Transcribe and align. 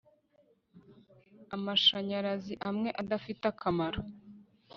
Amashanyarazi 1.55 2.53
amwe 2.69 2.89
adafite 3.01 3.43
akamaro 3.51 3.99